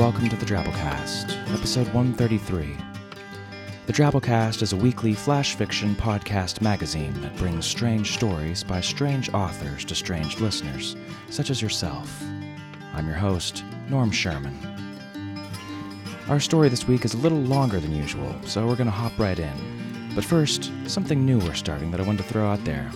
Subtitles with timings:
[0.00, 2.74] welcome to the Drabblecast, episode 133.
[3.84, 9.28] The Drabblecast is a weekly flash fiction podcast magazine that brings strange stories by strange
[9.34, 10.96] authors to strange listeners,
[11.28, 12.24] such as yourself.
[12.94, 14.56] I'm your host, Norm Sherman.
[16.30, 19.18] Our story this week is a little longer than usual, so we're going to hop
[19.18, 20.12] right in.
[20.14, 22.90] But first, something new we're starting that I wanted to throw out there.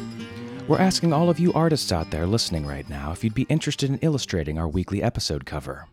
[0.67, 3.91] We're asking all of you artists out there listening right now if you'd be interested
[3.91, 5.87] in illustrating our weekly episode cover.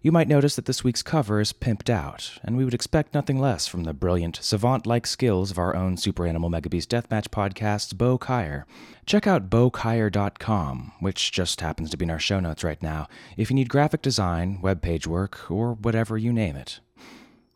[0.00, 3.40] You might notice that this week's cover is pimped out, and we would expect nothing
[3.40, 7.92] less from the brilliant, savant like skills of our own Super Animal Megabeast Deathmatch podcast's
[7.94, 8.62] Bo Kaier.
[9.06, 13.50] Check out bokaier.com, which just happens to be in our show notes right now, if
[13.50, 16.78] you need graphic design, web page work, or whatever you name it.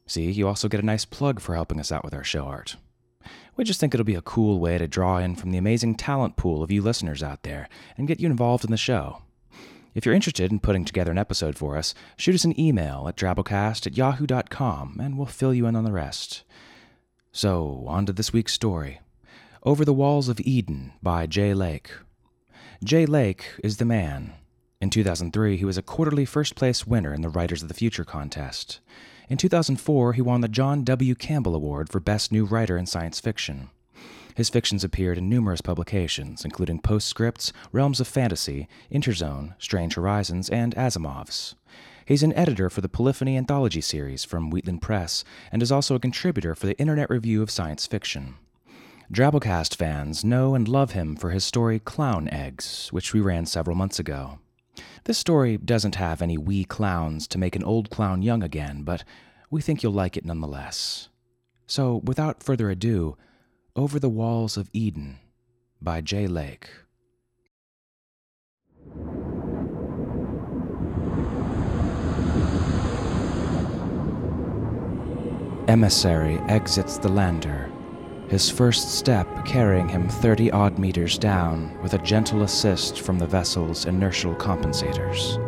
[0.09, 2.75] See, you also get a nice plug for helping us out with our show art.
[3.55, 6.37] We just think it'll be a cool way to draw in from the amazing talent
[6.37, 9.23] pool of you listeners out there and get you involved in the show.
[9.95, 13.17] If you're interested in putting together an episode for us, shoot us an email at
[13.17, 16.45] drabblecast at yahoo.com and we'll fill you in on the rest.
[17.31, 19.01] So, on to this week's story
[19.63, 21.91] Over the Walls of Eden by Jay Lake.
[22.83, 24.33] Jay Lake is the man.
[24.81, 28.05] In 2003, he was a quarterly first place winner in the Writers of the Future
[28.05, 28.81] contest.
[29.29, 31.15] In 2004, he won the John W.
[31.15, 33.71] Campbell Award for Best New Writer in Science Fiction.
[34.35, 40.75] His fictions appeared in numerous publications, including Postscripts, Realms of Fantasy, Interzone, Strange Horizons, and
[40.75, 41.55] Asimov's.
[42.05, 46.01] He's an editor for the Polyphony anthology series from Wheatland Press and is also a
[46.01, 48.35] contributor for the Internet Review of Science Fiction.
[49.13, 53.77] Drabblecast fans know and love him for his story Clown Eggs, which we ran several
[53.77, 54.39] months ago.
[55.05, 59.05] This story doesn't have any wee clowns to make an old clown young again, but
[59.51, 61.09] we think you'll like it nonetheless.
[61.67, 63.17] So, without further ado,
[63.75, 65.19] Over the Walls of Eden
[65.81, 66.69] by Jay Lake.
[75.69, 77.73] Emissary exits the lander,
[78.29, 83.27] his first step carrying him 30 odd meters down with a gentle assist from the
[83.27, 85.39] vessel's inertial compensators.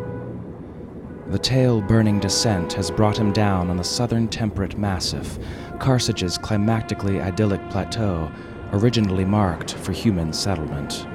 [1.31, 5.39] The tail burning descent has brought him down on the southern temperate massif,
[5.79, 8.31] Carthage's climactically idyllic plateau,
[8.71, 11.07] originally marked for human settlement.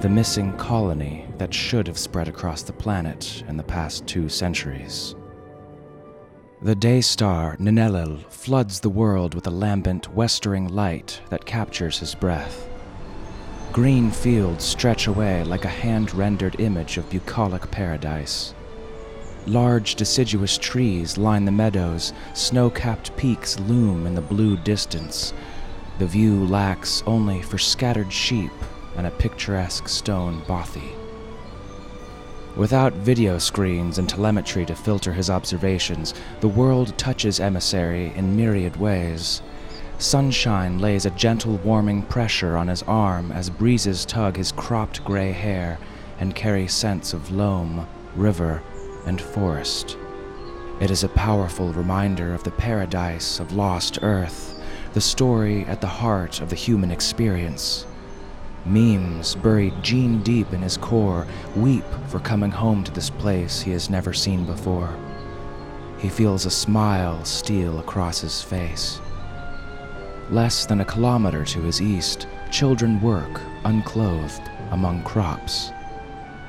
[0.00, 5.14] The missing colony that should have spread across the planet in the past two centuries.
[6.62, 12.14] The day star, Ninelil, floods the world with a lambent, westering light that captures his
[12.14, 12.68] breath.
[13.72, 18.54] Green fields stretch away like a hand rendered image of bucolic paradise.
[19.46, 25.32] Large deciduous trees line the meadows, snow capped peaks loom in the blue distance.
[25.98, 28.52] The view lacks only for scattered sheep
[28.96, 30.92] and a picturesque stone bothy.
[32.56, 38.76] Without video screens and telemetry to filter his observations, the world touches Emissary in myriad
[38.76, 39.42] ways.
[39.98, 45.32] Sunshine lays a gentle warming pressure on his arm as breezes tug his cropped gray
[45.32, 45.78] hair
[46.20, 48.62] and carry scents of loam, river,
[49.06, 49.96] and forest.
[50.80, 54.60] It is a powerful reminder of the paradise of lost Earth,
[54.94, 57.86] the story at the heart of the human experience.
[58.64, 61.26] Memes buried gene deep in his core
[61.56, 64.94] weep for coming home to this place he has never seen before.
[65.98, 69.00] He feels a smile steal across his face.
[70.30, 75.70] Less than a kilometer to his east, children work, unclothed, among crops.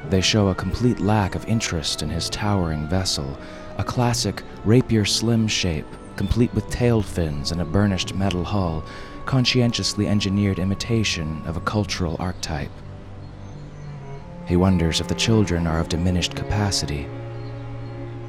[0.10, 3.38] They show a complete lack of interest in his towering vessel,
[3.78, 8.84] a classic rapier slim shape, complete with tailed fins and a burnished metal hull,
[9.26, 12.72] conscientiously engineered imitation of a cultural archetype.
[14.46, 17.08] He wonders if the children are of diminished capacity.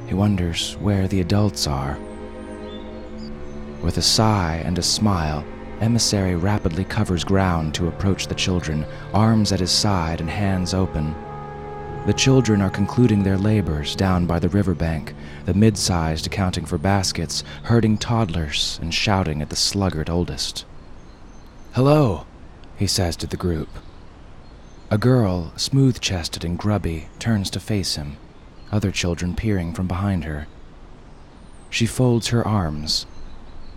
[0.07, 1.97] He wonders where the adults are.
[3.81, 5.45] With a sigh and a smile,
[5.81, 11.13] Emissary rapidly covers ground to approach the children, arms at his side and hands open.
[12.05, 15.15] The children are concluding their labors down by the riverbank,
[15.45, 20.65] the mid sized accounting for baskets, herding toddlers and shouting at the sluggard oldest.
[21.73, 22.27] Hello,
[22.77, 23.69] he says to the group.
[24.91, 28.17] A girl, smooth chested and grubby, turns to face him,
[28.71, 30.45] other children peering from behind her.
[31.71, 33.07] She folds her arms.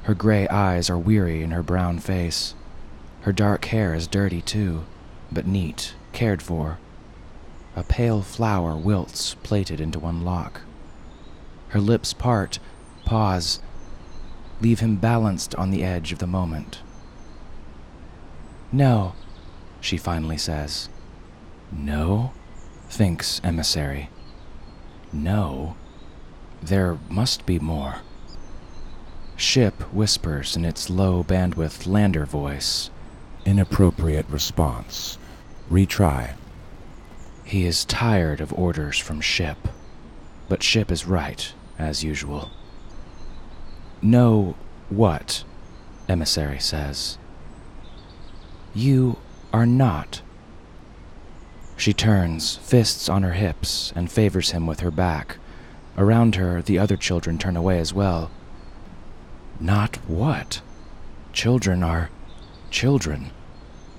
[0.03, 2.55] Her gray eyes are weary in her brown face.
[3.23, 4.85] Her dark hair is dirty too,
[5.33, 6.79] but neat, cared for.
[7.79, 10.63] A pale flower wilts, plaited into one lock.
[11.69, 12.59] Her lips part,
[13.05, 13.63] pause,
[14.61, 16.81] leave him balanced on the edge of the moment.
[18.73, 19.13] No,
[19.81, 20.89] she finally says.
[21.71, 22.33] No?
[22.89, 24.11] thinks Emissary.
[25.13, 25.77] No?
[26.61, 28.01] There must be more.
[29.37, 32.91] Ship whispers in its low bandwidth lander voice.
[33.45, 35.17] Inappropriate response.
[35.71, 36.35] Retry.
[37.49, 39.57] He is tired of orders from Ship.
[40.51, 42.51] But Ship is right, as usual.
[44.03, 44.55] No
[44.91, 45.45] what?
[46.11, 47.17] Emissary says.
[48.75, 49.17] You
[49.51, 50.21] are not.
[51.79, 55.39] She turns, fists on her hips, and favors him with her back.
[55.97, 58.31] Around her, the other children turn away as well.
[59.59, 60.61] Not what?
[61.33, 62.11] Children are
[62.71, 63.31] children.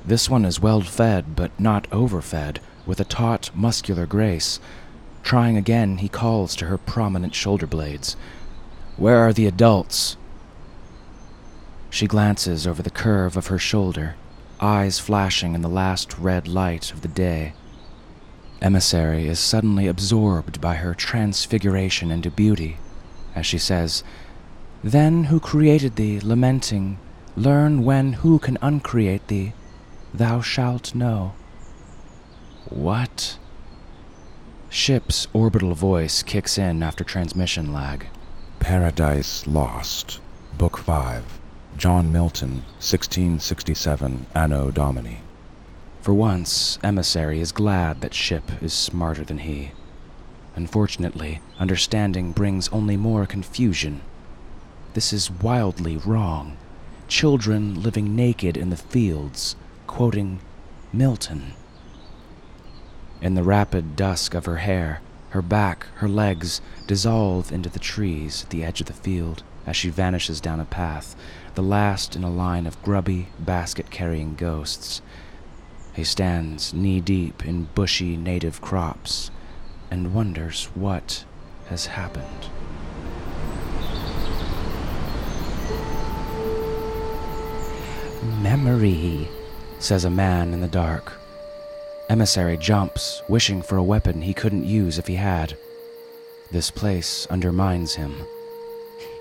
[0.05, 2.59] This one is well fed, but not overfed,
[2.89, 4.59] with a taut, muscular grace.
[5.21, 8.17] Trying again, he calls to her prominent shoulder blades.
[8.97, 10.17] Where are the adults?
[11.91, 14.15] She glances over the curve of her shoulder,
[14.59, 17.53] eyes flashing in the last red light of the day.
[18.59, 22.77] Emissary is suddenly absorbed by her transfiguration into beauty,
[23.35, 24.03] as she says,
[24.83, 26.97] Then who created thee, lamenting,
[27.35, 29.53] learn when who can uncreate thee,
[30.11, 31.33] thou shalt know.
[32.69, 33.39] What?
[34.69, 38.07] Ship's orbital voice kicks in after transmission lag.
[38.59, 40.19] Paradise Lost.
[40.55, 41.39] Book 5.
[41.77, 45.21] John Milton, 1667, Anno Domini.
[46.01, 49.71] For once, Emissary is glad that Ship is smarter than he.
[50.55, 54.01] Unfortunately, understanding brings only more confusion.
[54.93, 56.57] This is wildly wrong.
[57.07, 59.55] Children living naked in the fields,
[59.87, 60.39] quoting
[60.93, 61.53] Milton.
[63.21, 65.01] In the rapid dusk of her hair,
[65.31, 69.75] her back, her legs dissolve into the trees at the edge of the field as
[69.75, 71.15] she vanishes down a path,
[71.55, 75.01] the last in a line of grubby, basket carrying ghosts.
[75.93, 79.31] He stands knee deep in bushy native crops
[79.91, 81.25] and wonders what
[81.67, 82.47] has happened.
[88.41, 89.27] Memory,
[89.77, 91.18] says a man in the dark.
[92.09, 95.55] Emissary jumps, wishing for a weapon he couldn't use if he had.
[96.49, 98.15] This place undermines him.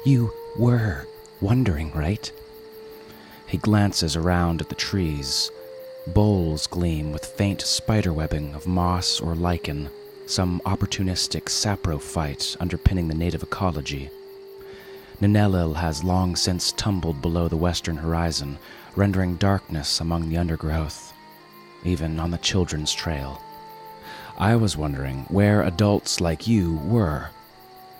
[0.06, 1.06] You were
[1.42, 2.32] wondering, right?
[3.46, 5.50] He glances around at the trees.
[6.06, 9.90] Boles gleam with faint spiderwebbing of moss or lichen,
[10.24, 14.08] some opportunistic saprophyte underpinning the native ecology.
[15.20, 18.58] Ninelil has long since tumbled below the western horizon,
[18.96, 21.07] rendering darkness among the undergrowth,
[21.84, 23.42] even on the children's trail.
[24.38, 27.30] I was wondering where adults like you were,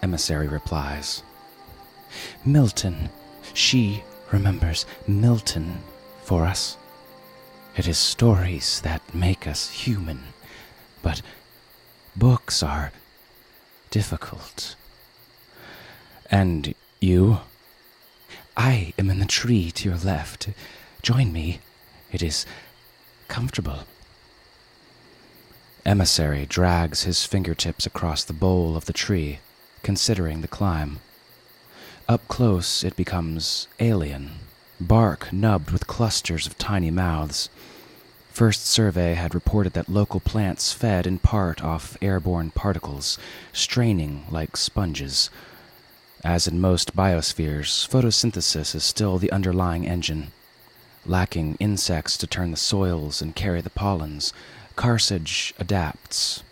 [0.02, 1.22] Emissary replies.
[2.44, 3.10] Milton.
[3.54, 5.80] She remembers Milton
[6.22, 6.76] for us.
[7.76, 10.20] It is stories that make us human,
[11.02, 11.22] but
[12.16, 12.92] books are
[13.90, 14.76] difficult.
[16.31, 17.38] And you?
[18.56, 20.48] I am in the tree to your left.
[21.02, 21.60] Join me.
[22.10, 22.44] It is
[23.28, 23.84] comfortable.
[25.86, 29.38] Emissary drags his fingertips across the bole of the tree,
[29.82, 30.98] considering the climb.
[32.08, 34.32] Up close, it becomes alien,
[34.81, 37.48] bark nubbed with clusters of tiny mouths.
[38.31, 43.19] First survey had reported that local plants fed in part off airborne particles,
[43.53, 45.29] straining like sponges.
[46.24, 50.32] As in most biospheres, photosynthesis is still the underlying engine.
[51.08, 54.34] Lacking insects to turn the soils and carry the pollens,
[54.77, 56.43] Carthage adapts.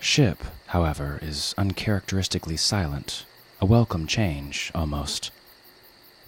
[0.00, 3.24] Ship, however, is uncharacteristically silent,
[3.60, 5.30] a welcome change, almost.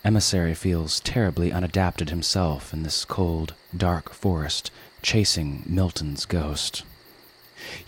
[0.05, 4.71] Emissary feels terribly unadapted himself in this cold, dark forest,
[5.03, 6.85] chasing Milton's ghost.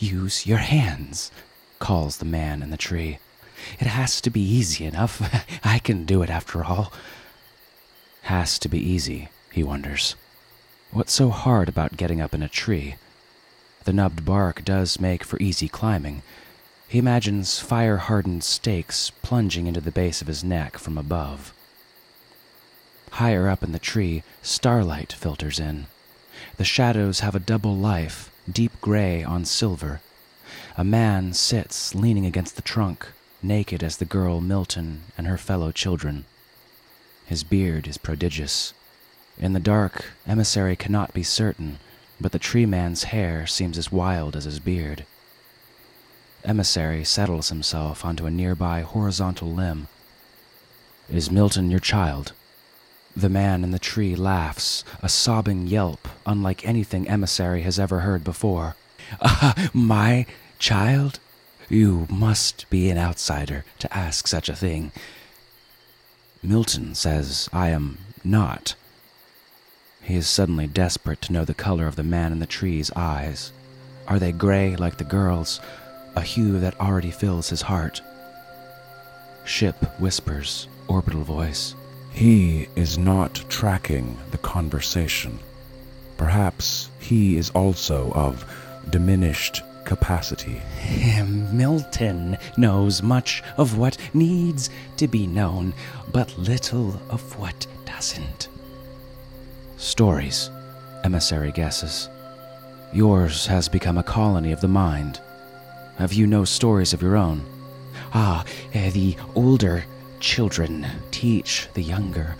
[0.00, 1.30] Use your hands,
[1.78, 3.20] calls the man in the tree.
[3.78, 5.22] It has to be easy enough.
[5.64, 6.92] I can do it after all.
[8.22, 10.14] Has to be easy, he wonders.
[10.92, 12.96] What's so hard about getting up in a tree?
[13.84, 16.22] The nubbed bark does make for easy climbing.
[16.88, 21.52] He imagines fire hardened stakes plunging into the base of his neck from above.
[23.12, 25.86] Higher up in the tree, starlight filters in.
[26.56, 30.00] The shadows have a double life, deep gray on silver.
[30.76, 33.06] A man sits leaning against the trunk,
[33.42, 36.24] naked as the girl Milton and her fellow children.
[37.26, 38.74] His beard is prodigious.
[39.40, 41.78] In the dark, Emissary cannot be certain,
[42.20, 45.06] but the tree man's hair seems as wild as his beard.
[46.44, 49.88] Emissary settles himself onto a nearby horizontal limb.
[51.08, 52.32] Is Milton your child?
[53.16, 58.22] The man in the tree laughs, a sobbing yelp unlike anything Emissary has ever heard
[58.22, 58.76] before.
[59.22, 60.26] Ah, my
[60.58, 61.18] child?
[61.70, 64.92] You must be an outsider to ask such a thing.
[66.42, 68.74] Milton says I am not.
[70.10, 73.52] He is suddenly desperate to know the color of the man in the tree's eyes.
[74.08, 75.60] Are they gray like the girl's,
[76.16, 78.02] a hue that already fills his heart?
[79.44, 81.76] Ship whispers, orbital voice.
[82.10, 85.38] He is not tracking the conversation.
[86.16, 88.44] Perhaps he is also of
[88.90, 90.60] diminished capacity.
[91.52, 95.72] Milton knows much of what needs to be known,
[96.10, 98.48] but little of what doesn't.
[99.80, 100.50] Stories,
[101.04, 102.10] emissary guesses.
[102.92, 105.22] Yours has become a colony of the mind.
[105.96, 107.46] Have you no stories of your own?
[108.12, 108.44] Ah,
[108.74, 109.86] eh, the older
[110.20, 112.36] children teach the younger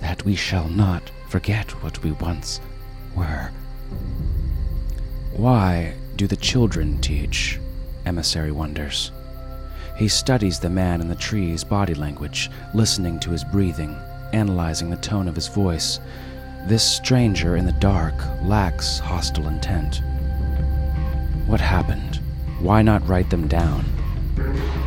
[0.00, 2.58] that we shall not forget what we once
[3.14, 3.50] were.
[5.36, 7.60] Why do the children teach?
[8.06, 9.12] Emissary wonders.
[9.98, 13.94] He studies the man in the tree's body language, listening to his breathing,
[14.34, 16.00] analyzing the tone of his voice.
[16.66, 20.02] This stranger in the dark lacks hostile intent.
[21.46, 22.20] What happened?
[22.58, 23.84] Why not write them down?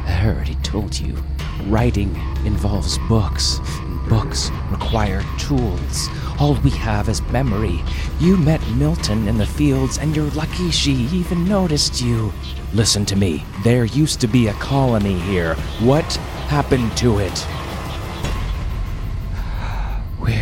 [0.06, 1.16] I already told you.
[1.68, 3.60] Writing involves books.
[3.80, 6.10] And books require tools.
[6.40, 7.82] All we have is memory.
[8.20, 12.34] You met Milton in the fields, and you're lucky she even noticed you.
[12.74, 13.44] Listen to me.
[13.64, 15.56] There used to be a colony here.
[15.80, 16.16] What
[16.48, 17.48] happened to it?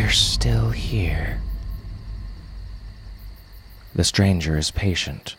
[0.05, 1.41] We're still here.
[3.95, 5.35] The stranger is patient.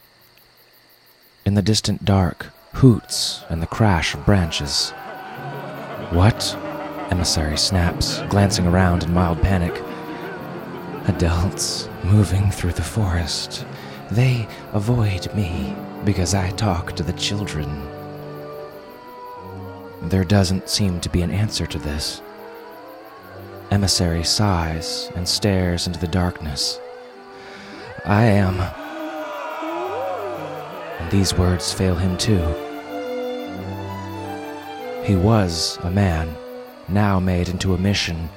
[1.44, 4.90] In the distant dark, hoots and the crash of branches.
[6.10, 6.56] What?
[7.12, 9.80] Emissary snaps, glancing around in mild panic.
[11.06, 13.64] Adults moving through the forest.
[14.10, 17.70] They avoid me because I talk to the children.
[20.02, 22.20] There doesn't seem to be an answer to this.
[23.70, 26.80] Emissary sighs and stares into the darkness.
[28.04, 28.60] I am.
[31.00, 32.42] And these words fail him too.
[35.04, 36.34] He was a man,
[36.88, 38.28] now made into a mission,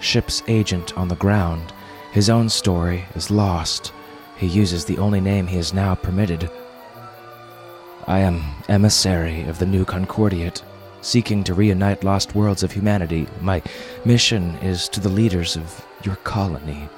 [0.00, 1.72] ship's agent on the ground.
[2.12, 3.92] His own story is lost.
[4.36, 6.50] He uses the only name he is now permitted.
[8.06, 10.62] I am emissary of the new Concordiate,
[11.06, 13.28] seeking to reunite lost worlds of humanity.
[13.40, 13.62] My
[14.04, 16.88] mission is to the leaders of your colony.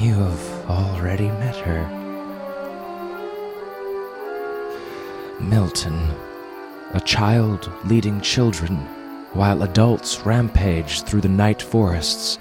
[0.00, 1.86] You have already met her.
[5.40, 6.10] Milton,
[6.92, 8.78] a child leading children,
[9.32, 12.40] while adults rampage through the night forests.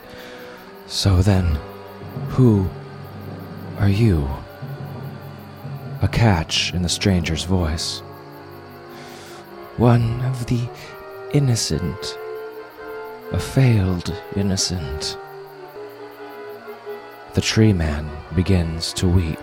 [0.88, 1.60] So then,
[2.30, 2.68] who
[3.78, 4.28] are you?
[6.02, 8.02] A catch in the stranger's voice.
[9.80, 10.68] One of the
[11.32, 12.18] innocent,
[13.32, 15.18] a failed innocent.
[17.34, 19.40] The tree man begins to weep.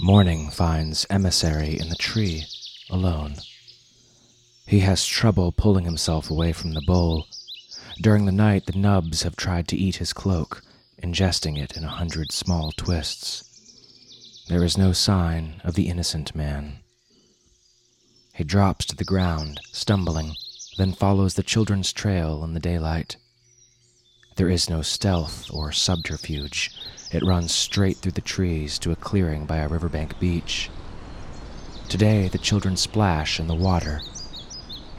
[0.00, 2.44] Morning finds Emissary in the tree,
[2.88, 3.34] alone.
[4.66, 7.26] He has trouble pulling himself away from the bole.
[8.00, 10.62] During the night, the nubs have tried to eat his cloak,
[11.02, 13.44] ingesting it in a hundred small twists.
[14.48, 16.78] There is no sign of the innocent man.
[18.34, 20.34] He drops to the ground, stumbling,
[20.78, 23.16] then follows the children's trail in the daylight.
[24.36, 26.70] There is no stealth or subterfuge.
[27.12, 30.70] It runs straight through the trees to a clearing by a riverbank beach.
[31.90, 34.00] Today, the children splash in the water.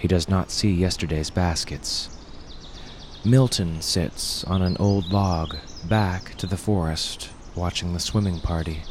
[0.03, 2.09] He does not see yesterday's baskets.
[3.23, 5.55] Milton sits on an old log,
[5.85, 8.81] back to the forest, watching the swimming party.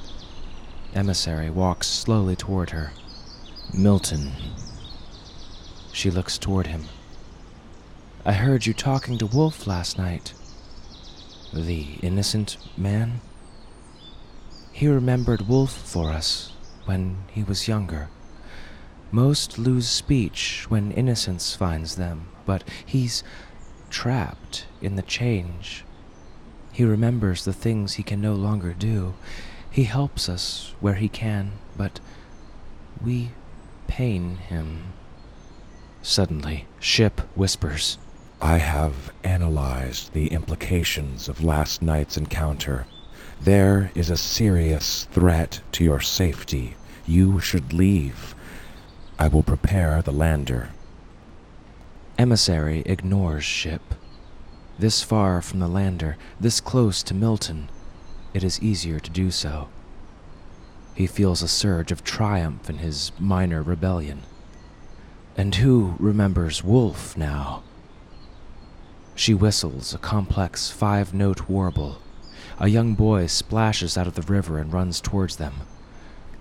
[0.95, 2.95] Emissary walks slowly toward her.
[3.75, 4.33] Milton.
[5.93, 6.85] She looks toward him.
[8.25, 10.33] I heard you talking to Wolf last night.
[11.53, 13.21] The innocent man?
[14.73, 16.55] He remembered Wolf for us
[16.87, 18.09] when he was younger.
[19.13, 23.23] Most lose speech when innocence finds them, but he's
[23.91, 25.85] trapped in the change.
[26.73, 29.13] He remembers the things he can no longer do.
[29.71, 32.01] He helps us where he can, but
[33.05, 33.33] we
[33.87, 34.95] pain him.
[36.01, 37.99] Suddenly, Ship whispers.
[38.41, 42.87] I have analyzed the implications of last night's encounter.
[43.41, 46.77] There is a serious threat to your safety
[47.07, 48.35] You should leave.
[49.23, 50.71] I will prepare the lander.
[52.19, 53.95] Emissary ignores ship.
[54.81, 57.69] This far from the lander, this close to Milton,
[58.35, 59.69] it is easier to do so.
[60.97, 64.23] He feels a surge of triumph in his minor rebellion.
[65.37, 67.63] And who remembers Wolf now?
[69.15, 72.03] She whistles a complex five note warble.
[72.59, 75.53] A young boy splashes out of the river and runs towards them.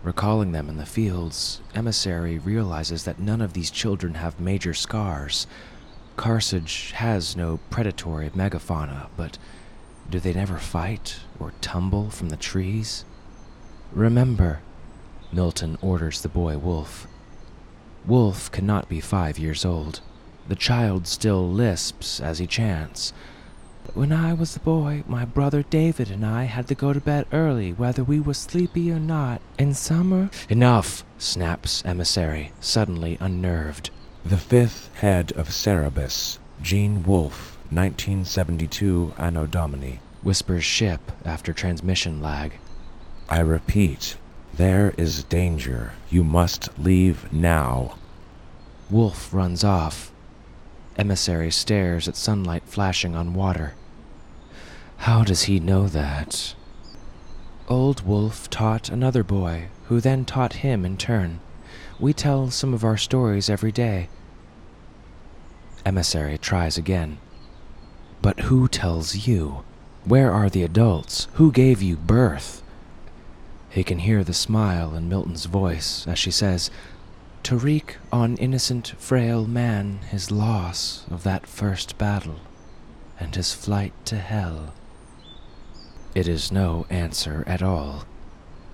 [0.03, 5.45] Recalling them in the fields, Emissary realizes that none of these children have major scars.
[6.17, 9.37] Carthage has no predatory megafauna, but
[10.09, 13.05] do they never fight or tumble from the trees?
[13.91, 14.61] Remember,
[15.31, 17.07] Milton orders the boy Wolf.
[18.05, 20.01] Wolf cannot be five years old.
[20.47, 23.13] The child still lisps as he chants.
[23.93, 27.25] When I was a boy, my brother David and I had to go to bed
[27.33, 29.41] early, whether we were sleepy or not.
[29.59, 30.29] In summer.
[30.49, 33.89] Enough, snaps Emissary, suddenly unnerved.
[34.23, 42.53] The fifth head of Cerberus, Gene Wolfe, 1972 Anno Domini, whispers Ship after transmission lag.
[43.29, 44.17] I repeat,
[44.53, 45.93] there is danger.
[46.09, 47.95] You must leave now.
[48.89, 50.10] Wolf runs off.
[50.97, 53.73] Emissary stares at sunlight flashing on water.
[54.97, 56.53] How does he know that?
[57.67, 61.39] Old Wolf taught another boy, who then taught him in turn.
[61.99, 64.09] We tell some of our stories every day.
[65.85, 67.17] Emissary tries again.
[68.21, 69.63] But who tells you?
[70.03, 71.27] Where are the adults?
[71.33, 72.61] Who gave you birth?
[73.69, 76.69] He can hear the smile in Milton's voice as she says,
[77.43, 82.39] To wreak on innocent, frail man his loss of that first battle
[83.19, 84.73] and his flight to hell.
[86.13, 88.05] It is no answer at all.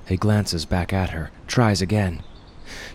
[0.08, 2.24] He glances back at her, tries again.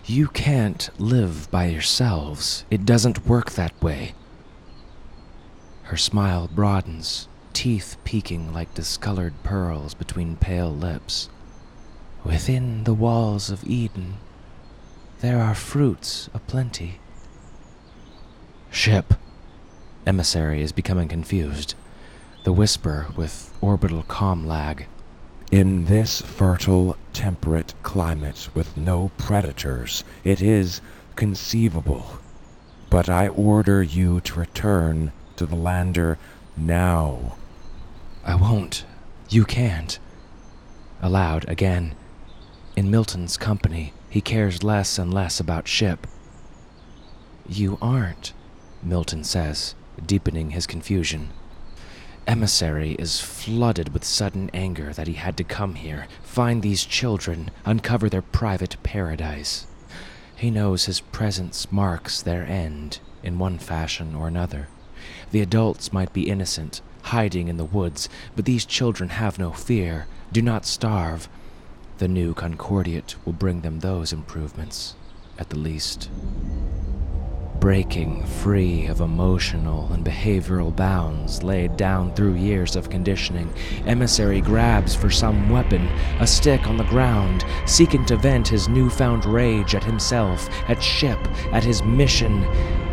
[0.05, 2.65] You can't live by yourselves.
[2.69, 4.13] It doesn't work that way.
[5.83, 11.29] Her smile broadens, teeth peeking like discolored pearls between pale lips.
[12.23, 14.17] Within the walls of Eden,
[15.23, 16.99] there are fruits aplenty.
[18.69, 19.13] Ship.
[20.05, 21.75] Emissary is becoming confused.
[22.43, 24.85] The whisper with orbital calm lag.
[25.49, 30.81] In this fertile, temperate climate with no predators, it is
[31.15, 32.19] conceivable.
[32.89, 36.17] But I order you to return to the lander
[36.57, 37.37] now.
[38.25, 38.83] I won't.
[39.29, 39.97] You can't.
[41.01, 41.95] Aloud again.
[42.75, 46.05] In Milton's company, he cares less and less about ship.
[47.49, 48.31] You aren't,
[48.83, 49.73] Milton says,
[50.05, 51.31] deepening his confusion.
[52.27, 57.49] Emissary is flooded with sudden anger that he had to come here, find these children,
[57.65, 59.65] uncover their private paradise.
[60.35, 64.67] He knows his presence marks their end, in one fashion or another.
[65.31, 70.05] The adults might be innocent, hiding in the woods, but these children have no fear,
[70.31, 71.27] do not starve.
[71.97, 74.95] The new Concordiate will bring them those improvements,
[75.37, 76.09] at the least
[77.63, 83.49] breaking free of emotional and behavioral bounds laid down through years of conditioning,
[83.85, 85.87] Emissary grabs for some weapon,
[86.19, 91.17] a stick on the ground, seeking to vent his newfound rage at himself, at ship,
[91.53, 92.43] at his mission.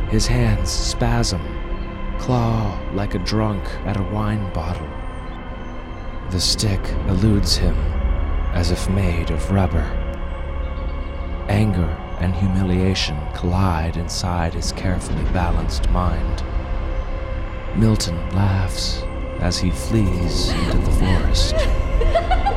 [0.08, 1.42] His hands spasm,
[2.20, 4.88] claw like a drunk at a wine bottle.
[6.30, 7.74] The stick eludes him,
[8.52, 9.84] as if made of rubber.
[11.48, 16.42] Anger and humiliation collide inside his carefully balanced mind.
[17.74, 19.02] Milton laughs
[19.40, 21.54] as he flees into the forest.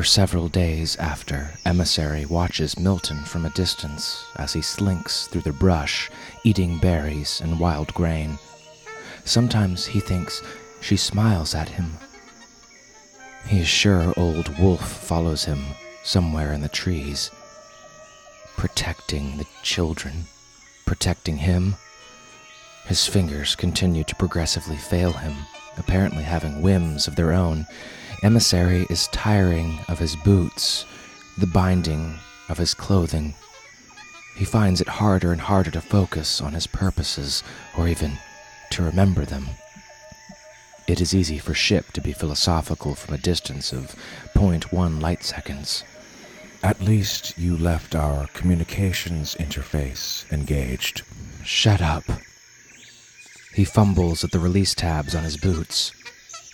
[0.00, 5.52] For several days after, Emissary watches Milton from a distance as he slinks through the
[5.52, 6.10] brush,
[6.42, 8.38] eating berries and wild grain.
[9.26, 10.42] Sometimes he thinks
[10.80, 11.98] she smiles at him.
[13.46, 15.62] He is sure old Wolf follows him
[16.02, 17.30] somewhere in the trees,
[18.56, 20.24] protecting the children,
[20.86, 21.76] protecting him.
[22.86, 25.36] His fingers continue to progressively fail him,
[25.76, 27.66] apparently having whims of their own.
[28.22, 30.84] Emissary is tiring of his boots,
[31.38, 32.18] the binding
[32.50, 33.34] of his clothing.
[34.36, 37.42] He finds it harder and harder to focus on his purposes,
[37.78, 38.18] or even
[38.72, 39.48] to remember them.
[40.86, 43.94] It is easy for Ship to be philosophical from a distance of
[44.34, 45.84] 0.1 light seconds.
[46.62, 51.02] At least you left our communications interface engaged.
[51.42, 52.04] Shut up.
[53.54, 55.92] He fumbles at the release tabs on his boots.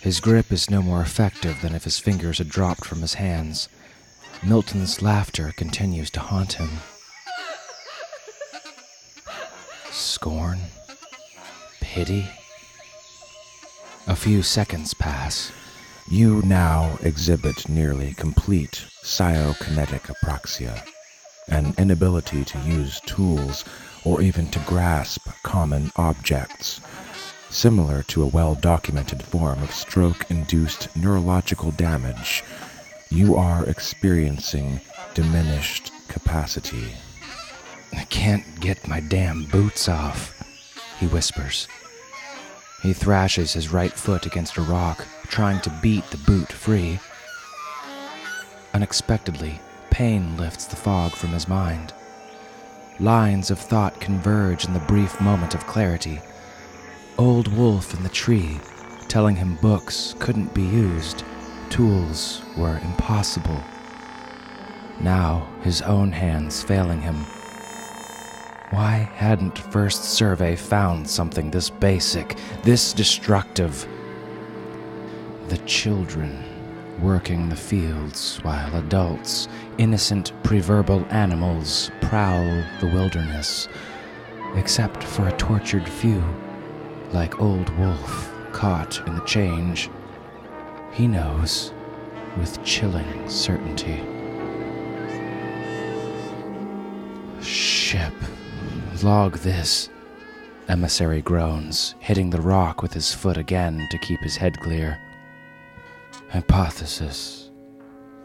[0.07, 3.67] His grip is no more effective than if his fingers had dropped from his hands.
[4.41, 6.69] Milton's laughter continues to haunt him.
[9.91, 10.59] Scorn?
[11.81, 12.25] Pity?
[14.07, 15.51] A few seconds pass.
[16.09, 20.87] You now exhibit nearly complete psychokinetic apraxia,
[21.49, 23.65] an inability to use tools
[24.05, 26.79] or even to grasp common objects,
[27.49, 32.43] similar to a well documented form of stroke induced neurological damage.
[33.09, 34.81] You are experiencing
[35.13, 36.93] diminished capacity.
[37.93, 40.33] I can't get my damn boots off,
[40.99, 41.67] he whispers.
[42.83, 46.99] He thrashes his right foot against a rock, trying to beat the boot free.
[48.73, 51.93] Unexpectedly, pain lifts the fog from his mind.
[52.99, 56.21] Lines of thought converge in the brief moment of clarity.
[57.19, 58.59] Old Wolf in the tree,
[59.07, 61.23] telling him books couldn't be used,
[61.67, 63.59] tools were impossible.
[64.99, 67.25] Now, his own hands failing him.
[68.69, 73.87] Why hadn't First Survey found something this basic, this destructive?
[75.47, 76.43] The children
[77.01, 79.47] working the fields while adults,
[79.79, 83.67] innocent preverbal animals, prowl the wilderness,
[84.55, 86.23] except for a tortured few,
[87.13, 89.89] like Old Wolf caught in the change.
[90.91, 91.73] He knows
[92.37, 94.03] with chilling certainty.
[97.41, 98.13] Ship.
[99.03, 99.89] Log this.
[100.67, 104.99] Emissary groans, hitting the rock with his foot again to keep his head clear.
[106.29, 107.51] Hypothesis.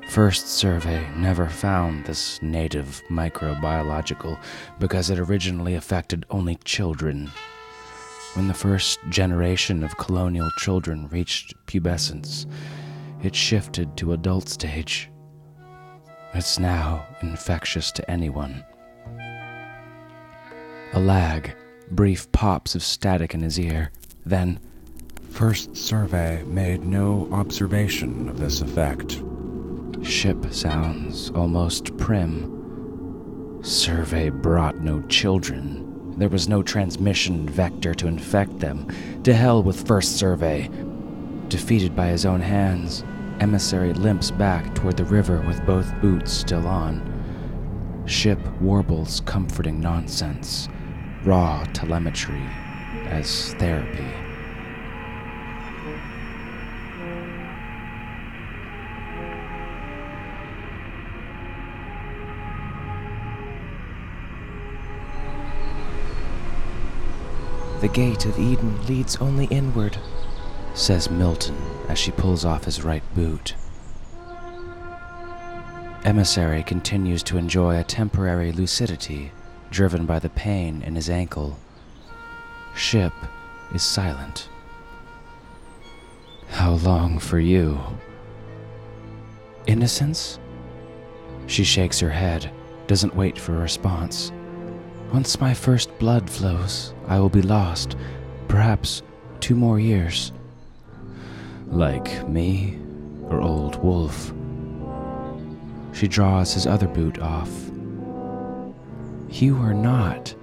[0.09, 4.43] First survey never found this native microbiological
[4.81, 7.31] because it originally affected only children.
[8.35, 12.47] When the first generation of colonial children reached pubescence,
[13.23, 15.11] it shifted to adult stage.
[16.35, 18.65] It's now infectious to anyone.
[20.95, 21.55] A lag,
[21.91, 23.91] brief pops of static in his ear,
[24.25, 24.61] then
[25.33, 29.23] First survey made no observation of this effect.
[30.03, 33.59] Ship sounds almost prim.
[33.63, 35.92] Survey brought no children.
[36.17, 38.87] There was no transmission vector to infect them.
[39.25, 40.69] To hell with First Survey.
[41.49, 43.05] Defeated by his own hands,
[43.41, 47.03] Emissary limps back toward the river with both boots still on.
[48.07, 50.69] Ship warbles comforting nonsense,
[51.25, 52.43] raw telemetry
[53.07, 54.22] as therapy.
[67.93, 69.99] Gate of Eden leads only inward,
[70.75, 71.57] says Milton
[71.89, 73.55] as she pulls off his right boot.
[76.05, 79.31] Emissary continues to enjoy a temporary lucidity
[79.71, 81.59] driven by the pain in his ankle.
[82.75, 83.13] Ship
[83.75, 84.49] is silent.
[86.49, 87.79] How long for you?
[89.67, 90.39] Innocence?
[91.47, 92.51] She shakes her head,
[92.87, 94.33] doesn't wait for a response.
[95.13, 97.97] Once my first blood flows, I will be lost.
[98.49, 99.03] Perhaps
[99.41, 100.33] two more years.
[101.67, 102.79] Like me
[103.25, 104.33] or Old Wolf.
[105.93, 107.51] She draws his other boot off.
[109.29, 110.35] You are not.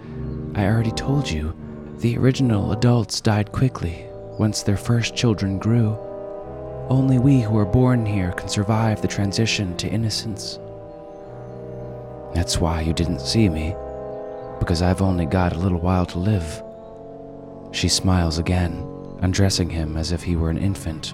[0.53, 1.55] I already told you.
[1.97, 4.05] The original adults died quickly
[4.37, 5.97] once their first children grew.
[6.89, 10.59] Only we who are born here can survive the transition to innocence.
[12.35, 13.75] That's why you didn't see me
[14.59, 16.63] because I've only got a little while to live.
[17.71, 18.85] She smiles again,
[19.21, 21.13] undressing him as if he were an infant.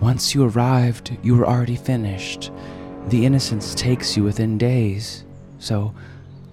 [0.00, 2.50] Once you arrived, you were already finished.
[3.08, 5.24] The innocence takes you within days,
[5.58, 5.94] so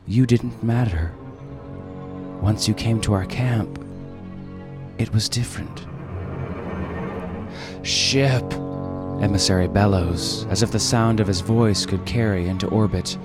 [0.08, 1.12] you didn't matter.
[2.42, 3.84] Once you came to our camp,
[4.98, 5.86] it was different.
[7.84, 8.44] Ship!
[9.22, 13.18] Emissary bellows, as if the sound of his voice could carry into orbit.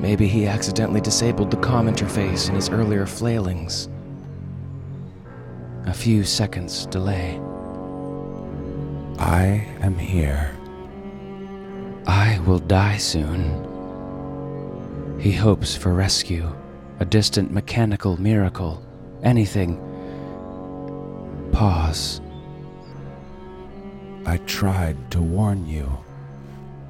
[0.00, 3.90] Maybe he accidentally disabled the comm interface in his earlier flailings.
[5.84, 7.38] A few seconds delay.
[9.18, 10.56] I am here.
[12.06, 13.68] I will die soon.
[15.20, 16.50] He hopes for rescue,
[16.98, 18.82] a distant mechanical miracle,
[19.22, 19.78] anything.
[21.52, 22.22] Pause.
[24.24, 25.90] I tried to warn you.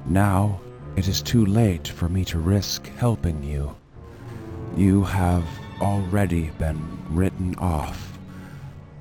[0.05, 0.60] Now
[0.95, 3.75] it is too late for me to risk helping you.
[4.75, 5.45] You have
[5.81, 8.17] already been written off.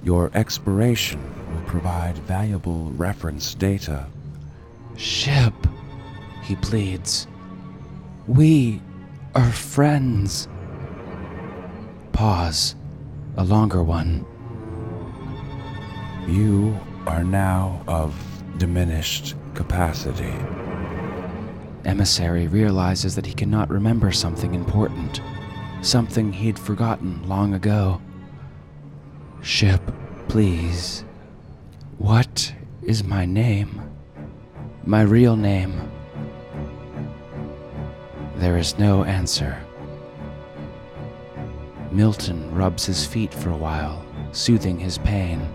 [0.03, 1.21] Your expiration
[1.53, 4.07] will provide valuable reference data.
[4.97, 5.55] Ship,
[6.43, 7.27] he pleads.
[8.27, 8.81] We
[9.35, 10.49] are friends.
[12.13, 12.77] Pause.
[13.37, 14.27] A longer one.
[16.27, 18.15] You are now of
[18.59, 20.35] diminished capacity.
[21.85, 25.21] Emissary realizes that he cannot remember something important,
[25.83, 28.01] something he'd forgotten long ago.
[29.43, 29.81] Ship,
[30.29, 31.05] please.
[31.99, 33.83] What is my name?
[34.85, 35.91] My real name?
[38.37, 39.59] There is no answer.
[41.91, 45.47] Milton rubs his feet for a while, soothing his pain.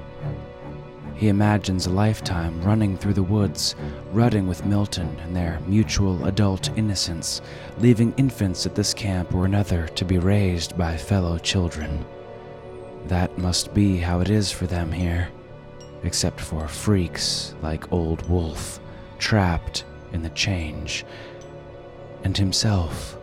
[1.15, 3.75] He imagines a lifetime running through the woods,
[4.11, 7.41] rutting with Milton and their mutual adult innocence,
[7.77, 12.05] leaving infants at this camp or another to be raised by fellow children.
[13.05, 15.29] That must be how it is for them here,
[16.03, 18.81] except for freaks like Old Wolf,
[19.17, 21.05] trapped in the change,
[22.25, 23.17] and himself,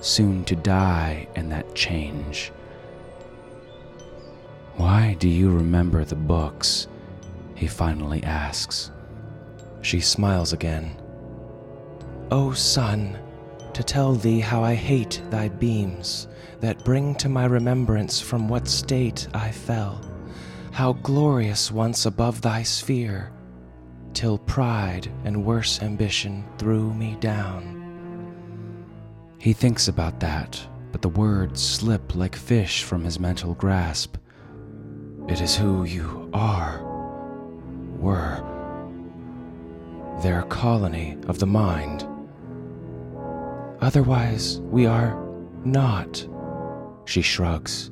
[0.00, 2.52] soon to die in that change.
[4.76, 6.86] Why do you remember the books?
[7.54, 8.90] He finally asks.
[9.82, 10.96] She smiles again.
[12.30, 13.18] O Sun,
[13.74, 16.26] to tell thee how I hate thy beams,
[16.60, 20.00] that bring to my remembrance from what state I fell,
[20.72, 23.30] how glorious once above thy sphere,
[24.14, 27.72] till pride and worse ambition threw me down.
[29.38, 30.60] He thinks about that,
[30.92, 34.16] but the words slip like fish from his mental grasp.
[35.28, 36.93] It is who you are
[38.04, 38.42] were.
[40.22, 42.06] Their colony of the mind.
[43.80, 45.18] Otherwise, we are
[45.64, 46.26] not.
[47.06, 47.90] She shrugs.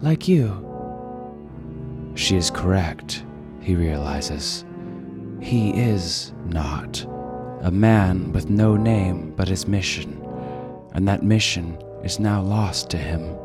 [0.00, 0.68] Like you.
[2.14, 3.24] She is correct,
[3.60, 4.64] he realizes.
[5.40, 7.06] He is not.
[7.62, 10.20] A man with no name but his mission,
[10.94, 13.36] and that mission is now lost to him.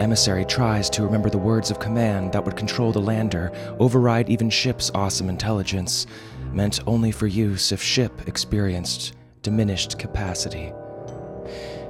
[0.00, 4.50] Emissary tries to remember the words of command that would control the lander, override even
[4.50, 6.06] ship's awesome intelligence,
[6.52, 10.72] meant only for use if ship experienced diminished capacity.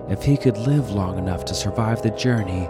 [0.09, 2.69] If he could live long enough to survive the journey,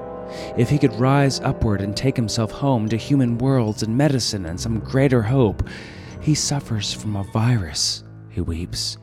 [0.56, 4.60] if he could rise upward and take himself home to human worlds and medicine and
[4.60, 5.68] some greater hope,
[6.20, 8.98] he suffers from a virus, he weeps,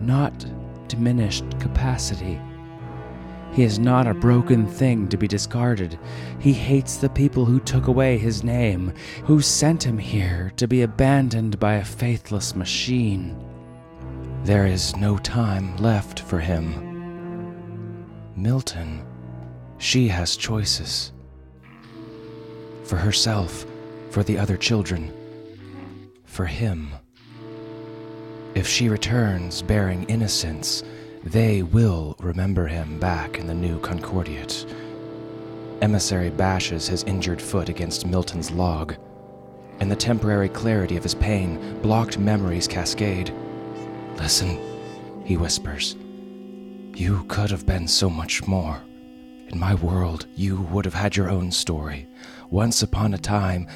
[0.00, 0.46] not
[0.88, 2.40] diminished capacity.
[3.54, 5.96] He is not a broken thing to be discarded.
[6.40, 8.92] He hates the people who took away his name,
[9.26, 13.36] who sent him here to be abandoned by a faithless machine.
[14.42, 17.94] There is no time left for him.
[18.36, 19.06] Milton,
[19.78, 21.12] she has choices.
[22.82, 23.66] For herself,
[24.10, 25.12] for the other children,
[26.24, 26.90] for him.
[28.56, 30.82] If she returns bearing innocence,
[31.24, 34.66] they will remember him back in the new Concordiate.
[35.80, 38.94] Emissary bashes his injured foot against Milton's log,
[39.80, 43.32] and the temporary clarity of his pain blocked memories cascade.
[44.16, 44.60] Listen,
[45.24, 45.96] he whispers.
[46.94, 48.82] You could have been so much more.
[49.48, 52.06] In my world, you would have had your own story.
[52.50, 53.66] Once upon a time,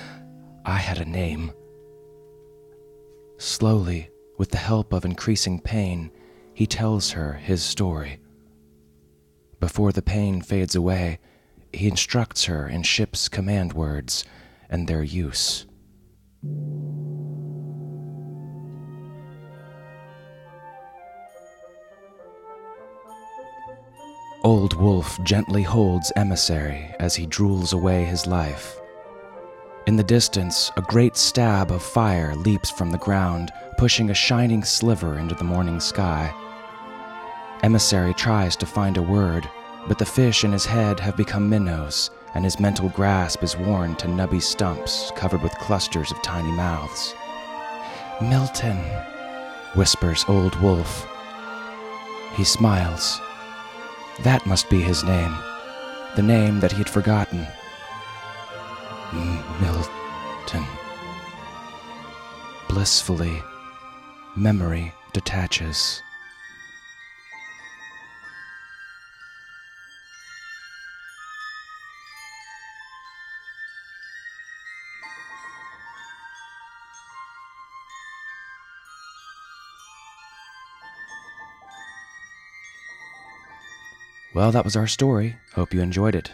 [0.67, 1.53] I had a name.
[3.39, 6.11] Slowly, with the help of increasing pain,
[6.59, 8.19] he tells her his story.
[9.61, 11.21] Before the pain fades away,
[11.73, 14.25] he instructs her in ship's command words
[14.69, 15.67] and their use.
[24.43, 28.77] Old Wolf gently holds Emissary as he drools away his life.
[29.87, 34.65] In the distance, a great stab of fire leaps from the ground, pushing a shining
[34.65, 36.35] sliver into the morning sky.
[37.63, 39.49] Emissary tries to find a word,
[39.89, 43.97] but the fish in his head have become minnows, and his mental grasp is worn
[43.97, 47.15] to nubby stumps covered with clusters of tiny mouths.
[48.21, 48.77] Milton,
[49.75, 51.09] whispers Old Wolf.
[52.35, 53.21] He smiles.
[54.23, 55.37] That must be his name,
[56.15, 57.47] the name that he had forgotten.
[59.61, 60.65] Milton.
[62.69, 63.43] Blissfully,
[64.37, 66.03] memory detaches.
[84.39, 85.35] Well, that was our story.
[85.57, 86.31] Hope you enjoyed it.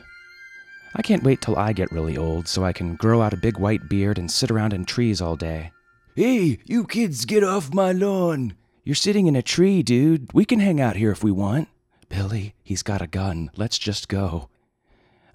[0.95, 3.57] I can't wait till I get really old so I can grow out a big
[3.57, 5.73] white beard and sit around in trees all day.
[6.15, 8.57] Hey, you kids get off my lawn.
[8.85, 10.31] You're sitting in a tree, dude.
[10.35, 11.69] We can hang out here if we want.
[12.11, 13.51] Billy, he's got a gun.
[13.57, 14.51] Let's just go.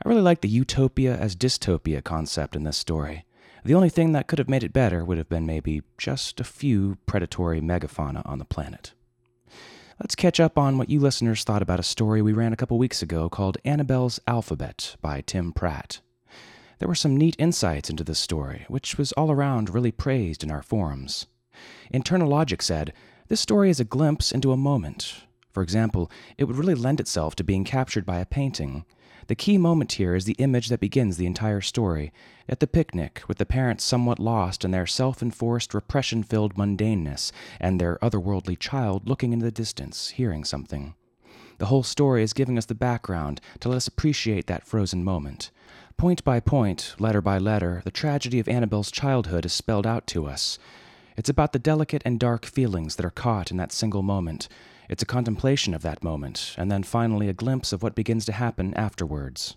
[0.05, 3.25] I really like the utopia as dystopia concept in this story.
[3.65, 6.43] The only thing that could have made it better would have been maybe just a
[6.43, 8.93] few predatory megafauna on the planet.
[9.99, 12.77] Let's catch up on what you listeners thought about a story we ran a couple
[12.77, 15.99] weeks ago called Annabelle's Alphabet by Tim Pratt.
[16.77, 20.51] There were some neat insights into this story, which was all around really praised in
[20.51, 21.27] our forums.
[21.91, 22.93] Internal Logic said,
[23.27, 25.15] This story is a glimpse into a moment.
[25.51, 28.85] For example, it would really lend itself to being captured by a painting,
[29.29, 32.11] the key moment here is the image that begins the entire story
[32.47, 37.31] at the picnic, with the parents somewhat lost in their self enforced, repression filled mundaneness,
[37.59, 40.95] and their otherworldly child looking into the distance, hearing something.
[41.59, 45.51] The whole story is giving us the background to let us appreciate that frozen moment.
[45.95, 50.25] Point by point, letter by letter, the tragedy of Annabelle's childhood is spelled out to
[50.25, 50.57] us.
[51.15, 54.49] It's about the delicate and dark feelings that are caught in that single moment,
[54.89, 58.31] it's a contemplation of that moment, and then finally a glimpse of what begins to
[58.31, 59.55] happen afterwards.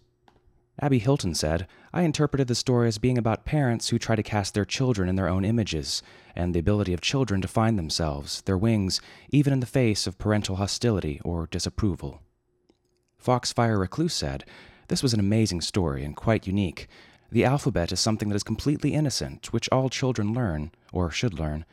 [0.80, 4.54] Abby Hilton said, I interpreted the story as being about parents who try to cast
[4.54, 6.02] their children in their own images,
[6.36, 10.18] and the ability of children to find themselves, their wings, even in the face of
[10.18, 12.20] parental hostility or disapproval.
[13.18, 14.44] Foxfire Recluse said,
[14.88, 16.88] This was an amazing story and quite unique.
[17.30, 21.64] The alphabet is something that is completely innocent, which all children learn, or should learn.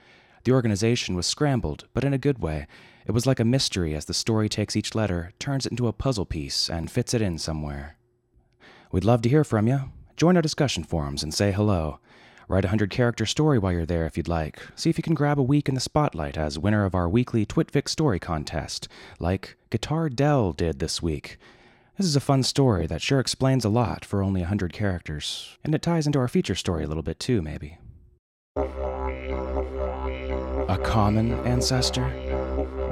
[0.44, 2.68] The organization was scrambled, but in a good way,
[3.10, 5.94] it was like a mystery as the story takes each letter, turns it into a
[5.94, 7.98] puzzle piece, and fits it in somewhere.
[8.92, 9.92] We'd love to hear from you.
[10.16, 12.00] Join our discussion forums and say hello.
[12.48, 14.60] Write a 100 character story while you're there if you'd like.
[14.76, 17.48] See if you can grab a week in the spotlight as winner of our weekly
[17.48, 18.88] Twabble story contest,
[19.20, 21.40] like Guitar Dell did this week.
[21.98, 25.58] This is a fun story that sure explains a lot for only a 100 characters,
[25.64, 27.80] and it ties into our feature story a little bit too, maybe.
[30.70, 32.29] A common ancestor?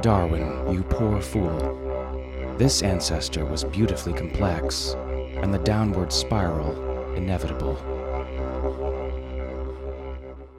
[0.02, 2.56] Darwin, you poor fool.
[2.58, 4.96] This ancestor was beautifully complex,
[5.42, 7.78] and the downward spiral inevitable.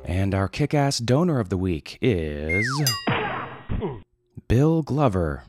[0.04, 2.66] And our kick ass donor of the week is.
[4.48, 5.44] Bill Glover.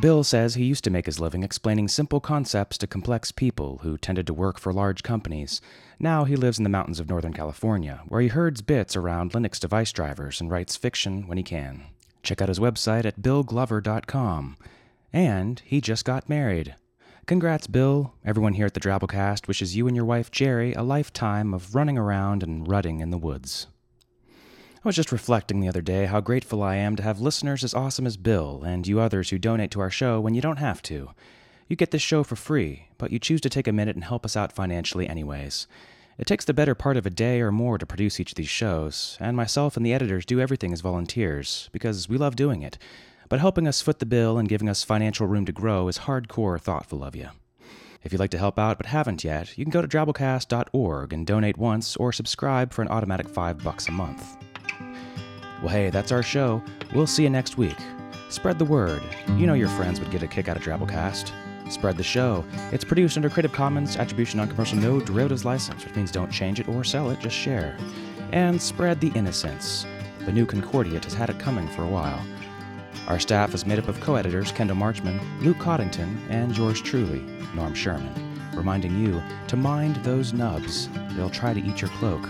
[0.00, 3.96] Bill says he used to make his living explaining simple concepts to complex people who
[3.96, 5.60] tended to work for large companies.
[6.00, 9.60] Now he lives in the mountains of Northern California, where he herds bits around Linux
[9.60, 11.84] device drivers and writes fiction when he can.
[12.24, 14.56] Check out his website at billglover.com.
[15.12, 16.74] And he just got married.
[17.26, 18.14] Congrats, Bill.
[18.24, 21.96] Everyone here at the Drabblecast wishes you and your wife Jerry a lifetime of running
[21.96, 23.68] around and rutting in the woods.
[24.84, 27.72] I was just reflecting the other day how grateful I am to have listeners as
[27.72, 30.82] awesome as Bill and you others who donate to our show when you don't have
[30.82, 31.12] to.
[31.68, 34.26] You get this show for free, but you choose to take a minute and help
[34.26, 35.66] us out financially anyways.
[36.18, 38.50] It takes the better part of a day or more to produce each of these
[38.50, 42.76] shows, and myself and the editors do everything as volunteers, because we love doing it.
[43.30, 46.60] But helping us foot the bill and giving us financial room to grow is hardcore
[46.60, 47.30] thoughtful of you.
[48.02, 51.26] If you'd like to help out but haven't yet, you can go to drabblecast.org and
[51.26, 54.36] donate once or subscribe for an automatic five bucks a month.
[55.64, 56.62] Well, hey, that's our show.
[56.94, 57.78] We'll see you next week.
[58.28, 59.02] Spread the word.
[59.28, 61.32] You know your friends would get a kick out of Drabblecast.
[61.72, 62.44] Spread the show.
[62.70, 66.68] It's produced under Creative Commons Attribution Non-Commercial No Derivatives License, which means don't change it
[66.68, 67.78] or sell it, just share.
[68.30, 69.86] And spread the innocence.
[70.26, 72.22] The new Concordiate has had it coming for a while.
[73.08, 77.20] Our staff is made up of co-editors Kendall Marchman, Luke Coddington, and yours truly,
[77.54, 78.12] Norm Sherman,
[78.52, 80.90] reminding you to mind those nubs.
[81.12, 82.28] They'll try to eat your cloak.